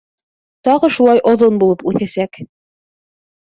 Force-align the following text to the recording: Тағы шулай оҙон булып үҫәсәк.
Тағы 0.67 0.89
шулай 0.95 1.21
оҙон 1.33 1.61
булып 1.65 1.85
үҫәсәк. 1.93 2.43